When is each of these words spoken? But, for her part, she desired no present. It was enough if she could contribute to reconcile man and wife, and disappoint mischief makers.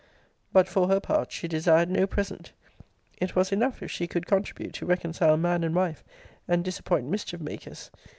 But, 0.51 0.67
for 0.67 0.87
her 0.87 0.99
part, 0.99 1.31
she 1.31 1.47
desired 1.47 1.87
no 1.87 2.07
present. 2.07 2.53
It 3.17 3.35
was 3.35 3.51
enough 3.51 3.83
if 3.83 3.91
she 3.91 4.07
could 4.07 4.25
contribute 4.25 4.73
to 4.77 4.85
reconcile 4.87 5.37
man 5.37 5.63
and 5.63 5.75
wife, 5.75 6.03
and 6.47 6.65
disappoint 6.65 7.05
mischief 7.05 7.39
makers. 7.39 7.91